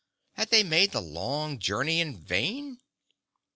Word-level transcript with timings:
Had 0.33 0.49
they 0.49 0.63
made 0.63 0.93
the 0.93 0.99
long 0.99 1.59
journey 1.59 2.01
in 2.01 2.17
vain? 2.17 2.79